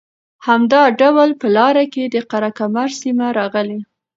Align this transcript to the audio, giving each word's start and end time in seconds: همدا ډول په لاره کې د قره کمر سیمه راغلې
همدا 0.47 0.83
ډول 0.99 1.29
په 1.41 1.47
لاره 1.57 1.85
کې 1.93 2.03
د 2.07 2.15
قره 2.31 2.49
کمر 2.57 2.89
سیمه 3.01 3.27
راغلې 3.39 3.79